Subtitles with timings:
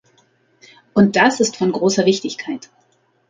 [0.95, 2.71] Und das ist von großer Wichtigkeit.